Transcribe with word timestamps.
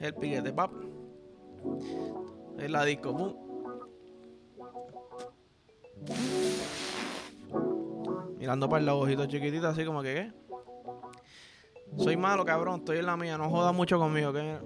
El 0.00 0.14
piquete, 0.14 0.52
pap. 0.52 0.70
Es 2.58 2.70
la 2.70 2.84
disco, 2.84 3.16
pum. 3.16 3.34
Mirando 8.38 8.68
para 8.68 8.80
el 8.80 8.86
lado, 8.86 9.00
ojito 9.00 9.26
chiquitito, 9.26 9.66
así 9.66 9.84
como 9.84 10.02
que, 10.02 10.14
¿qué? 10.14 10.32
Soy 11.96 12.16
malo, 12.16 12.44
cabrón, 12.44 12.80
estoy 12.80 12.98
en 12.98 13.06
la 13.06 13.16
mía, 13.16 13.36
no 13.36 13.50
jodas 13.50 13.74
mucho 13.74 13.98
conmigo, 13.98 14.32
¿qué? 14.32 14.58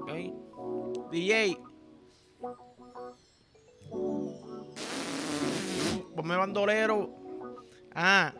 Ok. 0.00 1.10
DJ. 1.10 1.58
Ponme 6.14 6.36
bandolero. 6.36 7.10
Ah. 7.94 8.32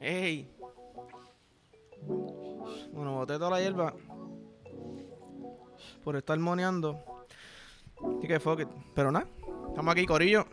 Ey. 0.00 0.50
Bueno, 2.92 3.14
boté 3.14 3.34
toda 3.34 3.50
la 3.50 3.60
hierba. 3.60 3.94
Por 6.02 6.16
estar 6.16 6.38
moneando. 6.38 6.98
Así 8.18 8.26
que 8.26 8.40
fuck 8.40 8.60
it. 8.60 8.68
Pero 8.94 9.12
nada. 9.12 9.26
Estamos 9.68 9.92
aquí, 9.92 10.06
Corillo. 10.06 10.46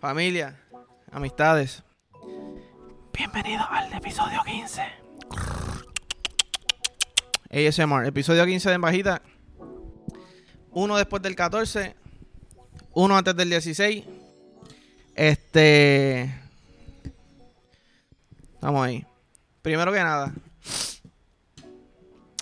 Familia. 0.00 0.62
Amistades. 1.10 1.82
Bienvenido 3.12 3.64
al 3.70 3.92
episodio 3.92 4.40
15. 4.44 4.82
ASMR. 7.50 8.06
Episodio 8.06 8.44
15 8.44 8.68
de 8.68 8.74
En 8.74 8.80
Bajita. 8.80 9.22
Uno 10.72 10.96
después 10.96 11.22
del 11.22 11.34
14. 11.34 11.96
Uno 12.92 13.16
antes 13.16 13.34
del 13.34 13.50
16. 13.50 14.17
Este. 15.18 16.32
Vamos 18.60 18.86
ahí. 18.86 19.04
Primero 19.62 19.92
que 19.92 19.98
nada. 19.98 20.32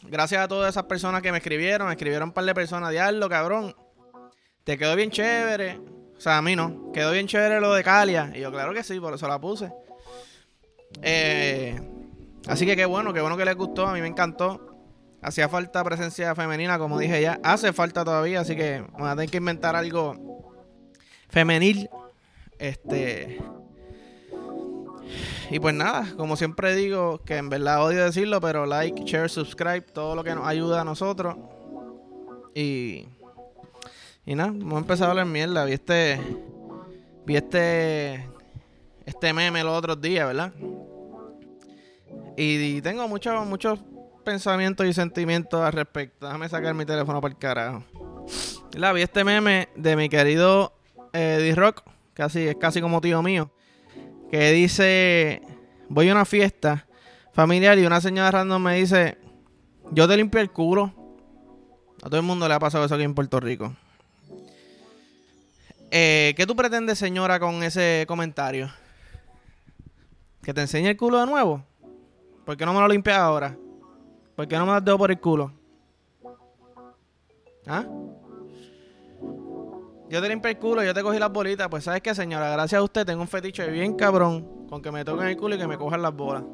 Gracias 0.02 0.42
a 0.42 0.46
todas 0.46 0.74
esas 0.74 0.84
personas 0.84 1.22
que 1.22 1.32
me 1.32 1.38
escribieron. 1.38 1.88
Me 1.88 1.94
escribieron 1.94 2.28
un 2.28 2.34
par 2.34 2.44
de 2.44 2.54
personas. 2.54 2.90
Diablo, 2.90 3.30
cabrón. 3.30 3.74
Te 4.64 4.76
quedó 4.76 4.94
bien 4.94 5.10
chévere. 5.10 5.80
O 6.18 6.20
sea, 6.20 6.36
a 6.36 6.42
mí 6.42 6.54
no. 6.54 6.92
Quedó 6.92 7.12
bien 7.12 7.26
chévere 7.26 7.62
lo 7.62 7.72
de 7.72 7.82
Calia. 7.82 8.30
Y 8.34 8.40
yo, 8.40 8.52
claro 8.52 8.74
que 8.74 8.84
sí, 8.84 9.00
por 9.00 9.14
eso 9.14 9.26
la 9.26 9.40
puse. 9.40 9.72
Eh, 11.00 11.80
así 12.46 12.66
que 12.66 12.76
qué 12.76 12.84
bueno, 12.84 13.14
qué 13.14 13.22
bueno 13.22 13.38
que 13.38 13.46
les 13.46 13.56
gustó. 13.56 13.86
A 13.86 13.94
mí 13.94 14.02
me 14.02 14.08
encantó. 14.08 14.76
Hacía 15.22 15.48
falta 15.48 15.82
presencia 15.82 16.34
femenina, 16.34 16.78
como 16.78 16.98
dije 16.98 17.22
ya. 17.22 17.40
Hace 17.42 17.72
falta 17.72 18.04
todavía, 18.04 18.40
así 18.40 18.54
que 18.54 18.84
vamos 18.92 19.08
a 19.08 19.14
tener 19.14 19.30
que 19.30 19.38
inventar 19.38 19.76
algo 19.76 20.52
femenil. 21.30 21.88
Este. 22.58 23.38
Y 25.50 25.60
pues 25.60 25.74
nada, 25.74 26.12
como 26.16 26.36
siempre 26.36 26.74
digo, 26.74 27.22
que 27.24 27.36
en 27.36 27.48
verdad 27.48 27.84
odio 27.84 28.04
decirlo, 28.04 28.40
pero 28.40 28.66
like, 28.66 29.04
share, 29.04 29.30
subscribe, 29.30 29.82
todo 29.82 30.16
lo 30.16 30.24
que 30.24 30.34
nos 30.34 30.46
ayuda 30.46 30.80
a 30.80 30.84
nosotros. 30.84 31.36
Y. 32.54 33.08
Y 34.24 34.34
nada, 34.34 34.50
vamos 34.50 34.74
a 34.74 34.78
empezar 34.78 35.06
a 35.06 35.10
hablar 35.10 35.26
mierda. 35.26 35.64
Vi 35.64 35.72
este. 35.72 36.20
Vi 37.24 37.36
este. 37.36 38.28
Este 39.04 39.32
meme 39.32 39.62
los 39.62 39.78
otros 39.78 40.00
días, 40.00 40.26
¿verdad? 40.26 40.52
Y, 42.36 42.82
tengo 42.82 43.08
muchos, 43.08 43.46
muchos 43.46 43.78
pensamientos 44.24 44.86
y 44.86 44.92
sentimientos 44.92 45.60
al 45.60 45.72
respecto. 45.72 46.26
Déjame 46.26 46.48
sacar 46.48 46.74
mi 46.74 46.84
teléfono 46.84 47.20
para 47.20 47.32
el 47.32 47.38
carajo. 47.38 47.84
La 48.72 48.92
vi 48.92 49.02
este 49.02 49.24
meme 49.24 49.68
de 49.74 49.96
mi 49.96 50.08
querido 50.08 50.74
eh, 51.14 51.38
D-Rock, 51.40 51.82
casi, 52.16 52.48
es 52.48 52.56
casi 52.56 52.80
como 52.80 53.00
tío 53.00 53.22
mío, 53.22 53.52
que 54.30 54.50
dice, 54.52 55.42
voy 55.88 56.08
a 56.08 56.12
una 56.12 56.24
fiesta 56.24 56.86
familiar 57.32 57.78
y 57.78 57.84
una 57.84 58.00
señora 58.00 58.30
random 58.30 58.62
me 58.62 58.76
dice, 58.76 59.18
yo 59.92 60.08
te 60.08 60.16
limpio 60.16 60.40
el 60.40 60.50
culo. 60.50 60.92
A 62.02 62.06
todo 62.08 62.16
el 62.16 62.26
mundo 62.26 62.48
le 62.48 62.54
ha 62.54 62.58
pasado 62.58 62.84
eso 62.84 62.94
aquí 62.94 63.04
en 63.04 63.14
Puerto 63.14 63.38
Rico. 63.38 63.74
Eh, 65.90 66.34
¿Qué 66.36 66.46
tú 66.46 66.56
pretendes, 66.56 66.98
señora, 66.98 67.38
con 67.38 67.62
ese 67.62 68.04
comentario? 68.08 68.70
¿Que 70.42 70.54
te 70.54 70.62
enseñe 70.62 70.88
el 70.88 70.96
culo 70.96 71.20
de 71.20 71.26
nuevo? 71.26 71.62
¿Por 72.44 72.56
qué 72.56 72.64
no 72.64 72.72
me 72.72 72.80
lo 72.80 72.88
limpias 72.88 73.18
ahora? 73.18 73.56
¿Por 74.34 74.48
qué 74.48 74.56
no 74.56 74.66
me 74.66 74.72
das 74.72 74.84
dedo 74.84 74.98
por 74.98 75.10
el 75.10 75.20
culo? 75.20 75.52
¿Ah? 77.66 77.84
Yo 80.08 80.22
te 80.22 80.28
limpié 80.28 80.52
el 80.52 80.58
culo, 80.58 80.84
yo 80.84 80.94
te 80.94 81.02
cogí 81.02 81.18
las 81.18 81.32
bolitas. 81.32 81.68
Pues, 81.68 81.84
¿sabes 81.84 82.00
qué, 82.00 82.14
señora? 82.14 82.50
Gracias 82.50 82.78
a 82.78 82.82
usted 82.82 83.04
tengo 83.04 83.22
un 83.22 83.28
fetiche 83.28 83.66
bien 83.70 83.94
cabrón 83.94 84.66
con 84.68 84.80
que 84.80 84.92
me 84.92 85.04
toquen 85.04 85.26
el 85.26 85.36
culo 85.36 85.56
y 85.56 85.58
que 85.58 85.66
me 85.66 85.76
cojan 85.76 86.02
las 86.02 86.14
bolas. 86.14 86.44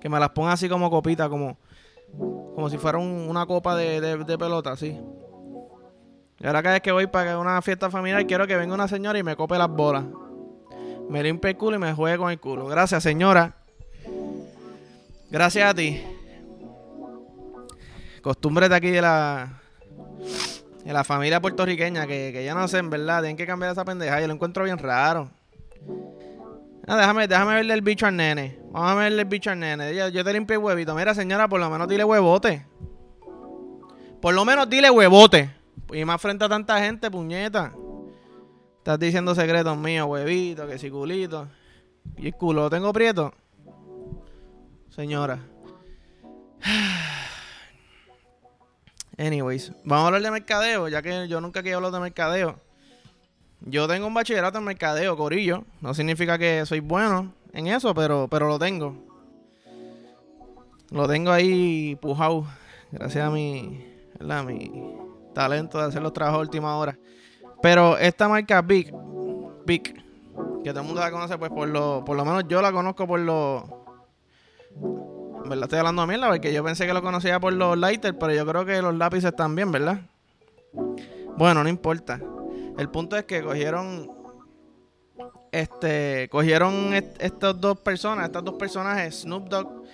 Que 0.00 0.08
me 0.08 0.18
las 0.20 0.30
pongan 0.30 0.52
así 0.52 0.68
como 0.68 0.88
copita, 0.88 1.28
como, 1.28 1.58
como 2.54 2.70
si 2.70 2.78
fuera 2.78 2.98
una 2.98 3.44
copa 3.46 3.74
de, 3.76 4.00
de 4.00 4.38
pelota, 4.38 4.72
así. 4.72 4.98
Y 6.38 6.46
ahora 6.46 6.62
cada 6.62 6.74
vez 6.74 6.82
que 6.82 6.92
voy 6.92 7.06
para 7.06 7.38
una 7.38 7.60
fiesta 7.60 7.90
familiar 7.90 8.26
quiero 8.26 8.46
que 8.46 8.56
venga 8.56 8.74
una 8.74 8.88
señora 8.88 9.18
y 9.18 9.22
me 9.22 9.36
cope 9.36 9.58
las 9.58 9.68
bolas. 9.68 10.04
Me 11.08 11.22
limpie 11.22 11.50
el 11.50 11.56
culo 11.56 11.76
y 11.76 11.80
me 11.80 11.92
juegue 11.92 12.16
con 12.16 12.30
el 12.30 12.40
culo. 12.40 12.66
Gracias, 12.66 13.02
señora. 13.02 13.56
Gracias 15.30 15.70
a 15.70 15.74
ti. 15.74 16.02
Costumbre 18.22 18.68
de 18.68 18.74
aquí 18.74 18.90
de 18.90 19.02
la 19.02 19.59
de 20.84 20.92
la 20.92 21.04
familia 21.04 21.40
puertorriqueña 21.40 22.06
que, 22.06 22.30
que 22.32 22.44
ya 22.44 22.54
no 22.54 22.66
sé, 22.68 22.78
en 22.78 22.90
verdad, 22.90 23.20
tienen 23.20 23.36
que 23.36 23.46
cambiar 23.46 23.72
esa 23.72 23.84
pendeja. 23.84 24.20
Yo 24.20 24.26
lo 24.26 24.34
encuentro 24.34 24.64
bien 24.64 24.78
raro. 24.78 25.30
Ah, 26.86 26.96
déjame, 26.96 27.28
déjame 27.28 27.54
verle 27.54 27.74
el 27.74 27.82
bicho 27.82 28.06
al 28.06 28.16
nene. 28.16 28.58
Vamos 28.72 28.90
a 28.90 28.94
verle 28.94 29.22
el 29.22 29.28
bicho 29.28 29.50
al 29.50 29.60
nene. 29.60 29.94
Yo, 29.94 30.08
yo 30.08 30.24
te 30.24 30.32
limpio 30.32 30.56
el 30.56 30.64
huevito. 30.64 30.94
Mira, 30.94 31.14
señora, 31.14 31.48
por 31.48 31.60
lo 31.60 31.70
menos 31.70 31.86
dile 31.86 32.04
huevote. 32.04 32.66
Por 34.20 34.34
lo 34.34 34.44
menos 34.44 34.68
dile 34.68 34.90
huevote. 34.90 35.50
Y 35.92 36.04
más 36.04 36.20
frente 36.20 36.44
a 36.44 36.48
tanta 36.48 36.80
gente, 36.80 37.10
puñeta. 37.10 37.72
Estás 38.78 38.98
diciendo 38.98 39.34
secretos 39.34 39.76
míos, 39.76 40.08
huevito, 40.08 40.66
que 40.66 40.78
si 40.78 40.90
culito. 40.90 41.48
¿Y 42.16 42.28
el 42.28 42.34
culo 42.34 42.62
lo 42.62 42.70
tengo 42.70 42.92
prieto? 42.92 43.32
Señora. 44.88 45.38
Anyways, 49.20 49.72
vamos 49.84 50.04
a 50.04 50.06
hablar 50.06 50.22
de 50.22 50.30
mercadeo, 50.30 50.88
ya 50.88 51.02
que 51.02 51.28
yo 51.28 51.42
nunca 51.42 51.62
quiero 51.62 51.76
hablar 51.76 51.92
de 51.92 52.00
mercadeo. 52.00 52.58
Yo 53.60 53.86
tengo 53.86 54.06
un 54.06 54.14
bachillerato 54.14 54.56
en 54.56 54.64
mercadeo, 54.64 55.14
corillo. 55.14 55.64
No 55.82 55.92
significa 55.92 56.38
que 56.38 56.64
soy 56.64 56.80
bueno 56.80 57.34
en 57.52 57.66
eso, 57.66 57.94
pero, 57.94 58.28
pero 58.30 58.48
lo 58.48 58.58
tengo. 58.58 58.96
Lo 60.90 61.06
tengo 61.06 61.32
ahí 61.32 61.96
pujado. 61.96 62.46
Gracias 62.92 63.26
a 63.26 63.30
mi, 63.30 63.84
mi 64.46 64.96
talento 65.34 65.78
de 65.78 65.84
hacer 65.84 66.00
los 66.00 66.14
trabajos 66.14 66.38
a 66.38 66.40
última 66.40 66.74
hora. 66.78 66.96
Pero 67.60 67.98
esta 67.98 68.26
marca 68.26 68.62
Big, 68.62 68.90
Big, 69.66 70.02
que 70.64 70.70
todo 70.70 70.80
el 70.80 70.86
mundo 70.86 71.02
la 71.02 71.10
conoce, 71.10 71.36
pues 71.36 71.50
por 71.50 71.68
lo, 71.68 72.02
por 72.06 72.16
lo 72.16 72.24
menos 72.24 72.44
yo 72.48 72.62
la 72.62 72.72
conozco 72.72 73.06
por 73.06 73.20
los. 73.20 73.64
¿Verdad? 75.44 75.64
Estoy 75.64 75.78
hablando 75.78 76.02
de 76.02 76.08
mierda 76.08 76.28
porque 76.28 76.52
yo 76.52 76.62
pensé 76.62 76.86
que 76.86 76.92
lo 76.92 77.02
conocía 77.02 77.40
por 77.40 77.52
los 77.52 77.76
lighters, 77.76 78.16
pero 78.18 78.32
yo 78.32 78.46
creo 78.46 78.64
que 78.64 78.82
los 78.82 78.94
lápices 78.94 79.34
también, 79.34 79.72
¿verdad? 79.72 80.00
Bueno, 81.36 81.62
no 81.62 81.68
importa. 81.68 82.20
El 82.78 82.88
punto 82.88 83.16
es 83.16 83.24
que 83.24 83.42
cogieron. 83.42 84.10
Este. 85.52 86.28
Cogieron 86.30 86.94
estas 86.94 87.60
dos 87.60 87.78
personas, 87.80 88.26
estas 88.26 88.44
dos 88.44 88.54
personajes, 88.54 89.22
Snoop 89.22 89.48
Dogg 89.48 89.84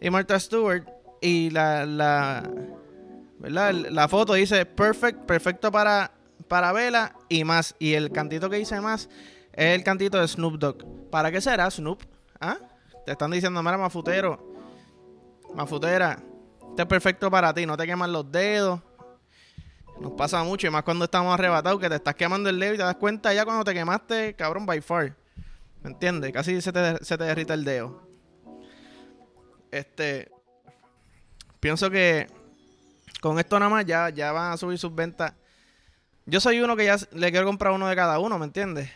y 0.00 0.10
Martha 0.10 0.38
Stewart. 0.38 0.86
Y 1.20 1.50
la, 1.50 1.84
la 1.84 2.50
¿verdad? 3.38 3.72
La 3.72 4.08
foto 4.08 4.34
dice 4.34 4.64
perfect, 4.66 5.20
perfecto 5.20 5.72
para, 5.72 6.12
para 6.48 6.72
vela 6.72 7.14
y 7.28 7.44
más. 7.44 7.74
Y 7.78 7.94
el 7.94 8.10
cantito 8.12 8.48
que 8.48 8.56
dice 8.56 8.80
más 8.80 9.08
es 9.52 9.74
el 9.74 9.82
cantito 9.82 10.20
de 10.20 10.28
Snoop 10.28 10.58
Dogg. 10.58 11.10
¿Para 11.10 11.32
qué 11.32 11.40
será 11.40 11.70
Snoop? 11.70 12.02
¿Ah? 12.40 12.58
Te 13.04 13.12
están 13.12 13.30
diciendo, 13.30 13.62
mira, 13.62 13.78
mafutero, 13.78 14.49
mafutera, 15.54 16.22
este 16.70 16.82
es 16.82 16.88
perfecto 16.88 17.30
para 17.30 17.52
ti, 17.52 17.66
no 17.66 17.76
te 17.76 17.86
queman 17.86 18.12
los 18.12 18.30
dedos. 18.30 18.80
Nos 20.00 20.12
pasa 20.12 20.42
mucho, 20.42 20.66
y 20.66 20.70
más 20.70 20.82
cuando 20.82 21.04
estamos 21.04 21.32
arrebatados, 21.34 21.78
que 21.78 21.88
te 21.88 21.96
estás 21.96 22.14
quemando 22.14 22.48
el 22.48 22.58
dedo 22.58 22.74
y 22.74 22.76
te 22.78 22.82
das 22.82 22.96
cuenta 22.96 23.34
ya 23.34 23.44
cuando 23.44 23.64
te 23.64 23.74
quemaste, 23.74 24.34
cabrón, 24.34 24.64
by 24.64 24.80
far. 24.80 25.14
¿Me 25.82 25.90
entiendes? 25.90 26.32
Casi 26.32 26.60
se 26.60 26.72
te, 26.72 27.04
se 27.04 27.18
te 27.18 27.24
derrita 27.24 27.54
el 27.54 27.64
dedo. 27.64 28.00
Este. 29.70 30.30
Pienso 31.58 31.90
que 31.90 32.26
con 33.20 33.38
esto 33.38 33.58
nada 33.58 33.70
más 33.70 33.84
ya, 33.84 34.08
ya 34.08 34.32
van 34.32 34.52
a 34.52 34.56
subir 34.56 34.78
sus 34.78 34.94
ventas. 34.94 35.34
Yo 36.24 36.40
soy 36.40 36.60
uno 36.60 36.76
que 36.76 36.86
ya 36.86 36.96
le 37.12 37.30
quiero 37.30 37.46
comprar 37.46 37.72
uno 37.72 37.86
de 37.86 37.96
cada 37.96 38.18
uno, 38.18 38.38
¿me 38.38 38.46
entiendes? 38.46 38.90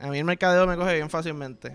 A 0.00 0.08
mí 0.08 0.18
el 0.18 0.24
mercadeo 0.24 0.66
me 0.66 0.76
coge 0.76 0.94
bien 0.94 1.08
fácilmente. 1.08 1.74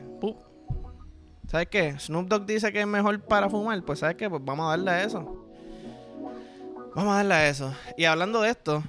¿Sabes 1.56 1.70
qué? 1.70 1.98
Snoop 1.98 2.28
Dogg 2.28 2.46
dice 2.46 2.74
que 2.74 2.82
es 2.82 2.86
mejor 2.86 3.18
para 3.22 3.50
fumar. 3.50 3.82
Pues 3.82 4.00
¿sabes 4.00 4.18
qué? 4.18 4.30
Pues 4.30 4.44
vamos 4.44 4.66
a 4.66 4.70
darle 4.72 4.92
a 4.92 5.04
eso. 5.06 5.48
Vamos 6.94 7.14
a 7.14 7.16
darle 7.16 7.34
a 7.34 7.48
eso. 7.48 7.74
Y 7.96 8.04
hablando 8.04 8.42
de 8.42 8.50
esto, 8.50 8.84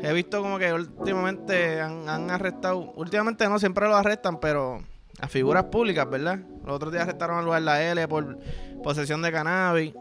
he 0.00 0.12
visto 0.12 0.40
como 0.40 0.56
que 0.60 0.72
últimamente 0.72 1.80
han, 1.80 2.30
arrestado, 2.30 2.92
últimamente 2.94 3.48
no, 3.48 3.58
siempre 3.58 3.88
lo 3.88 3.96
arrestan, 3.96 4.38
pero 4.38 4.84
a 5.18 5.26
figuras 5.26 5.64
públicas, 5.64 6.08
¿verdad? 6.08 6.38
Los 6.64 6.76
otros 6.76 6.92
días 6.92 7.02
arrestaron 7.02 7.38
a 7.38 7.42
Luis 7.42 7.60
La 7.60 7.82
L 7.82 8.06
por 8.06 8.38
posesión 8.84 9.20
de 9.22 9.32
cannabis. 9.32 9.92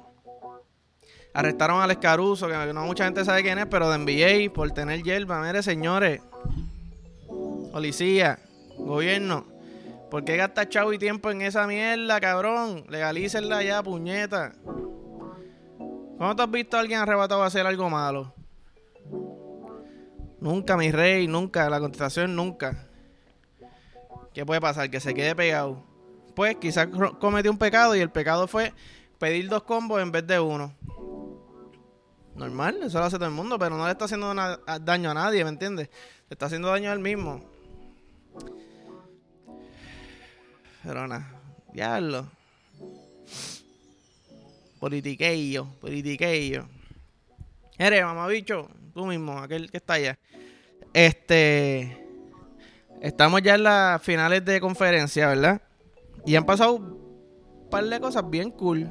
Arrestaron 1.33 1.81
al 1.81 1.89
Escaruso, 1.89 2.47
que 2.47 2.71
no 2.71 2.85
mucha 2.85 3.05
gente 3.05 3.25
sabe 3.25 3.41
quién 3.41 3.57
es, 3.57 3.65
pero 3.65 3.89
de 3.89 3.97
NBA 3.97 4.53
por 4.53 4.69
tener 4.69 5.01
hierba. 5.01 5.41
Mire, 5.41 5.63
señores, 5.63 6.21
policía, 7.71 8.37
gobierno, 8.77 9.47
¿por 10.09 10.23
qué 10.25 10.37
gasta 10.37 10.67
chavo 10.67 10.93
y 10.93 10.97
tiempo 10.97 11.31
en 11.31 11.41
esa 11.41 11.67
mierda, 11.67 12.19
cabrón? 12.19 12.85
Legalícenla 12.89 13.63
ya, 13.63 13.83
puñeta. 13.83 14.53
¿Cuándo 16.17 16.35
te 16.35 16.41
has 16.43 16.51
visto 16.51 16.77
a 16.77 16.81
alguien 16.81 16.99
arrebatado 16.99 17.43
a 17.43 17.45
hacer 17.45 17.65
algo 17.65 17.89
malo? 17.89 18.33
Nunca, 20.41 20.77
mi 20.77 20.91
rey, 20.91 21.27
nunca. 21.27 21.69
La 21.69 21.79
contestación 21.79 22.35
nunca. 22.35 22.87
¿Qué 24.33 24.45
puede 24.45 24.61
pasar? 24.61 24.89
Que 24.89 24.99
se 24.99 25.13
quede 25.13 25.35
pegado. 25.35 25.83
Pues 26.35 26.57
quizás 26.57 26.87
cometió 27.19 27.51
un 27.51 27.57
pecado 27.57 27.95
y 27.95 27.99
el 27.99 28.09
pecado 28.09 28.47
fue 28.47 28.73
pedir 29.17 29.49
dos 29.49 29.63
combos 29.63 30.01
en 30.01 30.11
vez 30.11 30.25
de 30.25 30.39
uno. 30.39 30.73
Normal, 32.35 32.79
eso 32.83 32.99
lo 32.99 33.05
hace 33.05 33.17
todo 33.17 33.27
el 33.27 33.33
mundo, 33.33 33.59
pero 33.59 33.75
no 33.75 33.85
le 33.85 33.91
está 33.91 34.05
haciendo 34.05 34.33
daño 34.33 35.11
a 35.11 35.13
nadie, 35.13 35.43
¿me 35.43 35.49
entiendes? 35.49 35.89
Le 36.29 36.33
está 36.33 36.45
haciendo 36.45 36.69
daño 36.69 36.89
al 36.91 36.99
mismo. 36.99 37.43
Pero 40.83 41.07
nada, 41.07 41.29
diablo. 41.73 42.25
Politiqueillo, 44.79 45.67
politiqueillo. 45.81 46.65
Eres, 47.77 48.03
mamabicho, 48.03 48.69
tú 48.93 49.05
mismo, 49.05 49.37
aquel 49.39 49.69
que 49.69 49.77
está 49.77 49.93
allá. 49.93 50.17
Este. 50.93 52.05
Estamos 53.01 53.41
ya 53.41 53.55
en 53.55 53.63
las 53.63 54.01
finales 54.01 54.43
de 54.43 54.59
conferencia, 54.59 55.27
¿verdad? 55.27 55.61
Y 56.25 56.35
han 56.35 56.45
pasado 56.45 56.73
un 56.75 57.67
par 57.69 57.85
de 57.85 57.99
cosas 57.99 58.29
bien 58.29 58.51
cool, 58.51 58.89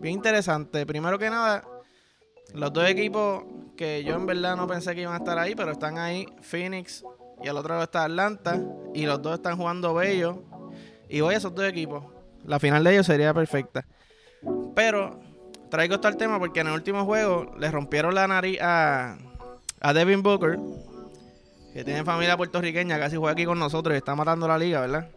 bien 0.00 0.14
interesantes. 0.14 0.86
Primero 0.86 1.18
que 1.18 1.28
nada, 1.28 1.62
los 2.54 2.72
dos 2.72 2.88
equipos 2.88 3.44
que 3.76 4.02
yo 4.04 4.14
en 4.14 4.26
verdad 4.26 4.56
no 4.56 4.66
pensé 4.66 4.94
que 4.94 5.02
iban 5.02 5.14
a 5.14 5.18
estar 5.18 5.38
ahí, 5.38 5.54
pero 5.54 5.72
están 5.72 5.98
ahí, 5.98 6.26
Phoenix 6.40 7.04
y 7.42 7.48
al 7.48 7.56
otro 7.58 7.74
lado 7.74 7.84
está 7.84 8.04
Atlanta, 8.04 8.58
y 8.94 9.04
los 9.04 9.20
dos 9.20 9.34
están 9.34 9.56
jugando 9.56 9.92
bello. 9.92 10.42
Y 11.14 11.20
voy 11.20 11.34
a 11.34 11.36
esos 11.36 11.54
dos 11.54 11.64
equipos. 11.64 12.04
La 12.44 12.58
final 12.58 12.82
de 12.82 12.92
ellos 12.92 13.06
sería 13.06 13.32
perfecta. 13.32 13.86
Pero 14.74 15.20
traigo 15.70 15.94
esto 15.94 16.08
al 16.08 16.16
tema 16.16 16.40
porque 16.40 16.58
en 16.58 16.66
el 16.66 16.72
último 16.72 17.04
juego 17.04 17.54
le 17.56 17.70
rompieron 17.70 18.16
la 18.16 18.26
nariz 18.26 18.58
a, 18.60 19.16
a 19.80 19.92
Devin 19.92 20.24
Booker 20.24 20.58
que 21.72 21.84
tiene 21.84 22.02
familia 22.02 22.36
puertorriqueña, 22.36 22.98
casi 22.98 23.14
juega 23.14 23.30
aquí 23.30 23.44
con 23.44 23.60
nosotros 23.60 23.94
y 23.94 23.98
está 23.98 24.16
matando 24.16 24.48
la 24.48 24.58
liga, 24.58 24.80
¿verdad? 24.80 25.08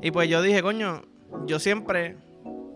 Y 0.00 0.10
pues 0.10 0.30
yo 0.30 0.40
dije, 0.40 0.62
coño, 0.62 1.02
yo 1.44 1.58
siempre, 1.58 2.16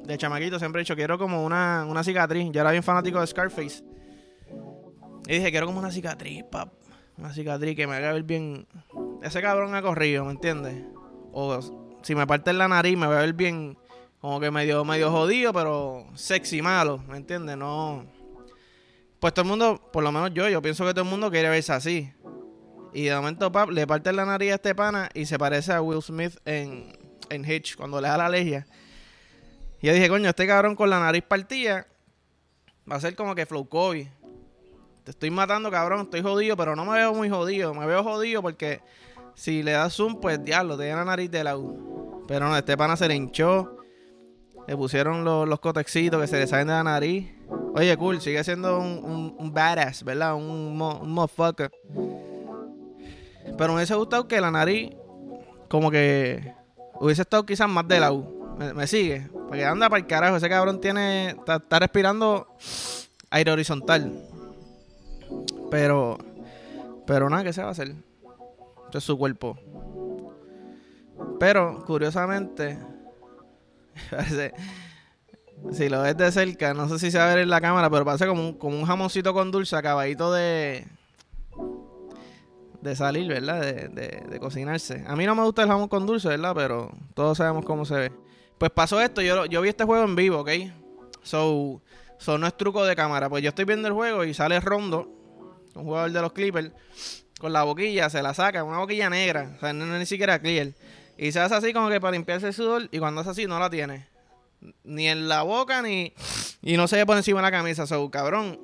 de 0.05 0.19
chamaquito, 0.19 0.59
siempre 0.59 0.83
he 0.83 0.85
dicho, 0.85 0.97
quiero 0.97 1.17
como 1.17 1.47
una, 1.47 1.87
una 1.89 2.05
cicatriz. 2.05 2.51
Yo 2.53 2.61
era 2.61 2.73
bien 2.73 2.83
fanático 2.83 3.23
de 3.23 3.27
Scarface. 3.27 3.83
Y 5.27 5.33
dije, 5.33 5.51
quiero 5.51 5.65
como 5.65 5.79
una 5.79 5.91
cicatriz, 5.91 6.45
pap. 6.45 6.75
Una 7.17 7.33
cicatriz 7.33 7.75
que 7.75 7.87
me 7.87 7.95
haga 7.95 8.13
ver 8.13 8.25
bien. 8.25 8.67
Ese 9.23 9.41
cabrón 9.41 9.75
ha 9.75 9.81
corrido, 9.81 10.27
¿me 10.27 10.33
entiendes? 10.33 10.85
O 11.33 11.86
si 12.06 12.14
me 12.14 12.25
parte 12.25 12.53
la 12.53 12.69
nariz, 12.69 12.97
me 12.97 13.08
va 13.08 13.19
a 13.19 13.23
ver 13.23 13.32
bien. 13.32 13.76
Como 14.20 14.38
que 14.38 14.53
medio, 14.53 14.85
medio 14.85 15.11
jodido, 15.11 15.53
pero 15.53 16.06
sexy 16.14 16.62
malo, 16.62 16.99
¿me 17.08 17.17
entiendes? 17.17 17.56
No. 17.56 18.06
Pues 19.19 19.35
todo 19.35 19.43
el 19.43 19.49
mundo, 19.49 19.91
por 19.93 20.05
lo 20.05 20.12
menos 20.12 20.32
yo, 20.32 20.49
yo 20.49 20.62
pienso 20.62 20.87
que 20.87 20.93
todo 20.93 21.03
el 21.03 21.11
mundo 21.11 21.32
quiere 21.32 21.49
verse 21.49 21.73
así. 21.73 22.12
Y 22.94 23.06
de 23.06 23.17
momento, 23.17 23.50
pap, 23.50 23.70
le 23.70 23.88
parte 23.88 24.12
la 24.12 24.25
nariz 24.25 24.53
a 24.53 24.55
este 24.55 24.73
pana 24.73 25.08
y 25.14 25.26
se 25.26 25.37
parece 25.37 25.73
a 25.73 25.82
Will 25.82 26.00
Smith 26.00 26.37
en, 26.44 26.97
en 27.29 27.44
Hitch, 27.44 27.75
cuando 27.75 28.00
le 28.00 28.06
da 28.06 28.17
la 28.17 28.29
legia. 28.29 28.69
Y 29.82 29.88
yo 29.88 29.93
dije, 29.93 30.09
coño, 30.09 30.29
este 30.29 30.47
cabrón 30.47 30.76
con 30.76 30.88
la 30.88 31.00
nariz 31.00 31.25
partida 31.25 31.88
va 32.88 32.97
a 32.97 33.00
ser 33.00 33.17
como 33.17 33.35
que 33.35 33.47
Flow 33.47 33.69
Kobe. 33.69 34.12
Te 35.02 35.11
estoy 35.11 35.31
matando, 35.31 35.73
cabrón, 35.73 36.02
estoy 36.02 36.23
jodido, 36.23 36.56
pero 36.56 36.76
no 36.76 36.85
me 36.85 36.99
veo 36.99 37.12
muy 37.14 37.29
jodido. 37.29 37.75
Me 37.75 37.85
veo 37.85 38.05
jodido 38.05 38.43
porque 38.43 38.81
si 39.37 39.62
le 39.62 39.73
das 39.73 39.94
zoom, 39.94 40.19
pues 40.19 40.43
diablo, 40.43 40.79
te 40.79 40.88
la 40.91 41.05
nariz 41.05 41.31
de 41.31 41.44
la 41.44 41.59
U. 41.59 42.25
Pero 42.27 42.49
no, 42.49 42.56
este 42.56 42.77
pana 42.77 42.97
se 42.97 43.06
le 43.06 43.15
hinchó. 43.15 43.77
Le 44.67 44.77
pusieron 44.77 45.25
los, 45.25 45.47
los 45.47 45.61
cotexitos 45.61 46.21
que 46.21 46.27
se 46.27 46.38
le 46.38 46.47
salen 46.47 46.69
de 46.69 46.73
la 46.73 46.83
nariz. 46.83 47.31
Oye, 47.75 47.94
cool, 47.99 48.21
sigue 48.21 48.43
siendo 48.43 48.81
un, 48.81 49.37
un, 49.38 49.53
badass, 49.53 50.03
¿verdad? 50.03 50.35
Un, 50.35 50.81
un 50.81 51.12
motherfucker. 51.12 51.71
Pero 53.59 53.69
me 53.69 53.77
hubiese 53.77 53.94
gustado 53.94 54.27
que 54.27 54.41
la 54.41 54.50
nariz, 54.50 54.91
como 55.69 55.91
que 55.91 56.55
hubiese 56.99 57.23
estado 57.23 57.44
quizás 57.44 57.69
más 57.69 57.87
de 57.87 58.00
la 58.00 58.12
U. 58.12 58.56
Me, 58.75 58.87
sigue. 58.87 59.29
Porque 59.49 59.67
anda 59.67 59.91
para 59.91 60.00
el 60.00 60.06
carajo. 60.06 60.37
Ese 60.37 60.49
cabrón 60.49 60.81
tiene. 60.81 61.29
Está, 61.29 61.79
respirando 61.79 62.49
aire 63.29 63.53
horizontal. 63.53 64.27
Pero. 65.71 66.17
Pero 67.06 67.29
nada, 67.29 67.44
¿qué 67.44 67.53
se 67.53 67.61
va 67.61 67.69
a 67.69 67.73
hacer? 67.73 67.94
Es 68.99 69.05
su 69.05 69.17
cuerpo. 69.19 69.59
Pero, 71.39 71.85
curiosamente. 71.85 72.79
si 75.73 75.89
lo 75.89 76.03
ves 76.03 76.17
de 76.17 76.33
cerca, 76.33 76.75
no 76.75 76.89
sé 76.89 76.99
si 76.99 77.11
se 77.11 77.19
va 77.19 77.25
a 77.25 77.35
ver 77.35 77.39
en 77.39 77.51
la 77.51 77.61
cámara, 77.61 77.91
pero 77.91 78.05
parece 78.05 78.27
como 78.27 78.43
un, 78.43 78.53
como 78.55 78.85
jamoncito 78.85 79.33
con 79.33 79.51
dulce 79.51 79.77
acabadito 79.77 80.33
de 80.33 80.87
de 82.87 82.97
salir, 82.97 83.29
¿verdad? 83.29 83.61
De, 83.61 84.39
cocinarse. 84.41 85.05
A 85.07 85.17
mí 85.17 85.27
no 85.27 85.35
me 85.35 85.43
gusta 85.43 85.63
el 85.63 85.69
jamón 85.69 85.89
con 85.89 86.07
dulce, 86.07 86.29
¿verdad? 86.29 86.53
Pero 86.55 86.91
todos 87.15 87.39
sabemos 87.39 87.65
cómo 87.65 87.85
se 87.85 87.95
ve. 87.95 88.13
Pues 88.59 88.71
pasó 88.71 89.01
esto, 89.01 89.21
yo, 89.21 89.45
yo 89.47 89.61
vi 89.61 89.69
este 89.69 89.85
juego 89.85 90.05
en 90.05 90.15
vivo, 90.15 90.39
¿ok? 90.39 90.51
So, 91.23 91.83
so, 92.19 92.39
no 92.39 92.47
es 92.47 92.57
truco 92.57 92.85
de 92.85 92.95
cámara. 92.95 93.29
Pues 93.29 93.43
yo 93.43 93.49
estoy 93.49 93.65
viendo 93.65 93.89
el 93.89 93.95
juego 93.95 94.25
y 94.25 94.33
sale 94.33 94.61
Rondo, 94.61 95.11
un 95.75 95.85
jugador 95.85 96.13
de 96.13 96.23
los 96.23 96.33
Clippers, 96.33 96.73
con 97.38 97.53
la 97.53 97.65
boquilla, 97.65 98.09
se 98.09 98.23
la 98.23 98.35
saca, 98.35 98.65
una 98.65 98.79
boquilla 98.79 99.11
negra, 99.11 99.53
o 99.56 99.61
sea, 99.61 99.73
no, 99.73 99.87
ni 99.87 100.06
siquiera 100.06 100.38
clear. 100.38 100.69
Y 101.19 101.33
se 101.33 101.41
hace 101.41 101.55
así 101.55 101.73
como 101.73 101.88
que 101.88 102.00
para 102.00 102.12
limpiarse 102.12 102.49
el 102.49 102.55
sudor 102.55 102.88
y 102.91 102.99
cuando 102.99 103.21
es 103.21 103.27
así 103.27 103.47
no 103.47 103.59
la 103.59 103.71
tiene. 103.71 104.06
Ni 104.85 105.09
en 105.09 105.29
la 105.29 105.43
boca 105.43 105.83
ni... 105.83 106.12
Y 106.62 106.77
no 106.77 106.88
se 106.88 106.97
ve 106.97 107.06
por 107.06 107.17
encima 107.17 107.41
de 107.41 107.43
la 107.43 107.50
camisa, 107.50 107.87
so, 107.87 108.11
cabrón. 108.11 108.59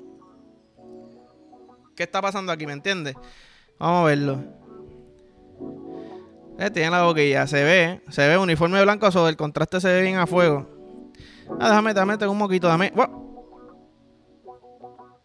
¿Qué 1.96 2.02
está 2.02 2.20
pasando 2.20 2.50
aquí? 2.52 2.66
¿Me 2.66 2.72
entiendes? 2.72 3.14
Vamos 3.78 4.02
a 4.02 4.04
verlo. 4.04 4.44
Eh, 6.58 6.70
tiene 6.70 6.90
la 6.90 7.02
boquilla, 7.02 7.46
se 7.46 7.62
ve, 7.64 8.02
se 8.10 8.28
ve 8.28 8.38
uniforme 8.38 8.82
blanco 8.82 9.10
sobre 9.10 9.30
el 9.30 9.36
contraste 9.36 9.80
se 9.80 9.88
ve 9.88 10.02
bien 10.02 10.16
a 10.16 10.26
fuego. 10.26 10.68
Ah, 11.58 11.68
déjame, 11.68 11.94
déjame, 11.94 12.18
tengo 12.18 12.32
un 12.32 12.38
moquito, 12.38 12.68
dame. 12.68 12.92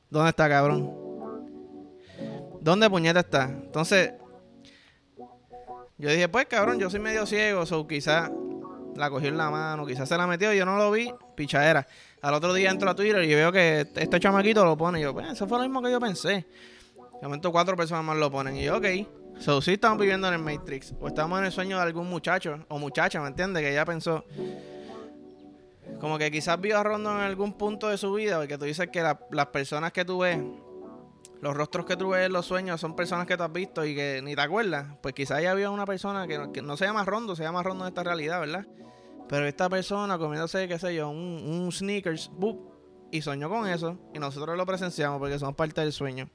¿Dónde 0.09 0.29
está, 0.29 0.47
cabrón? 0.49 1.06
¿Dónde 2.67 2.89
puñeta 2.89 3.21
está? 3.21 3.45
Entonces, 3.45 4.11
yo 5.97 6.09
dije, 6.09 6.27
pues 6.27 6.47
cabrón, 6.47 6.77
yo 6.77 6.89
soy 6.89 6.99
medio 6.99 7.25
ciego, 7.25 7.63
o 7.65 7.87
quizás 7.87 8.29
la 8.93 9.09
cogió 9.09 9.29
en 9.29 9.37
la 9.37 9.49
mano, 9.49 9.85
quizás 9.85 10.09
se 10.09 10.17
la 10.17 10.27
metió, 10.27 10.51
yo 10.51 10.65
no 10.65 10.75
lo 10.75 10.91
vi, 10.91 11.09
pichadera. 11.33 11.87
Al 12.21 12.33
otro 12.33 12.53
día 12.53 12.69
entro 12.69 12.89
a 12.89 12.93
Twitter 12.93 13.23
y 13.23 13.33
veo 13.33 13.53
que 13.53 13.87
este 13.95 14.19
chamaquito 14.19 14.65
lo 14.65 14.75
pone. 14.75 14.99
Y 14.99 15.03
yo, 15.03 15.13
pues, 15.13 15.31
eso 15.31 15.47
fue 15.47 15.59
lo 15.59 15.63
mismo 15.63 15.81
que 15.81 15.89
yo 15.89 16.01
pensé. 16.01 16.45
De 17.21 17.23
momento 17.23 17.53
cuatro 17.53 17.77
personas 17.77 18.03
más 18.03 18.17
lo 18.17 18.29
ponen. 18.29 18.57
Y 18.57 18.65
yo, 18.65 18.75
ok. 18.75 18.85
So, 19.39 19.61
sí 19.61 19.71
estamos 19.71 19.97
viviendo 19.99 20.27
en 20.27 20.33
el 20.33 20.41
Matrix. 20.41 20.93
O 20.99 21.07
estamos 21.07 21.39
en 21.39 21.45
el 21.45 21.53
sueño 21.53 21.77
de 21.77 21.83
algún 21.83 22.09
muchacho 22.09 22.65
o 22.67 22.77
muchacha, 22.77 23.21
¿me 23.21 23.29
entiendes? 23.29 23.63
Que 23.63 23.73
ya 23.73 23.85
pensó. 23.85 24.25
Como 26.01 26.17
que 26.17 26.29
quizás 26.31 26.59
vio 26.59 26.77
a 26.77 26.83
Rondo 26.83 27.11
en 27.11 27.21
algún 27.21 27.53
punto 27.53 27.87
de 27.87 27.97
su 27.97 28.11
vida. 28.11 28.37
Porque 28.37 28.57
tú 28.57 28.65
dices 28.65 28.89
que 28.91 29.01
las 29.01 29.45
personas 29.53 29.93
que 29.93 30.03
tú 30.03 30.19
ves, 30.19 30.37
los 31.41 31.55
rostros 31.55 31.85
que 31.85 31.95
tú 31.95 32.09
ves 32.09 32.25
en 32.25 32.33
los 32.33 32.45
sueños 32.45 32.81
son 32.81 32.95
personas 32.95 33.27
que 33.27 33.37
tú 33.37 33.43
has 33.43 33.51
visto 33.51 33.85
y 33.85 33.95
que 33.95 34.21
ni 34.23 34.35
te 34.35 34.41
acuerdas. 34.41 34.97
Pues 35.01 35.13
quizás 35.13 35.41
ya 35.41 35.51
había 35.51 35.69
una 35.69 35.85
persona 35.85 36.27
que 36.27 36.61
no, 36.61 36.77
se 36.77 36.85
llama 36.85 37.03
Rondo, 37.05 37.35
se 37.35 37.43
llama 37.43 37.63
Rondo 37.63 37.85
en 37.85 37.89
esta 37.89 38.03
realidad, 38.03 38.39
¿verdad? 38.39 38.65
Pero 39.29 39.45
esta 39.45 39.69
persona 39.69 40.17
comiéndose, 40.17 40.67
qué 40.67 40.79
sé 40.79 40.95
yo, 40.95 41.09
un, 41.09 41.17
un 41.17 41.71
sneakers, 41.71 42.31
y 43.11 43.21
soñó 43.21 43.49
con 43.49 43.67
eso. 43.67 43.99
Y 44.13 44.19
nosotros 44.19 44.57
lo 44.57 44.65
presenciamos 44.65 45.19
porque 45.19 45.37
somos 45.39 45.55
parte 45.55 45.81
del 45.81 45.93
sueño. 45.93 46.29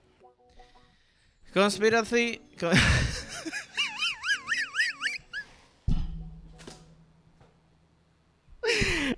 Conspiracy. 1.52 2.40